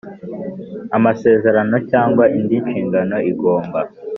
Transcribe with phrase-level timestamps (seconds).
[0.97, 3.79] Amasezerano cyangwa indi nshingano igomba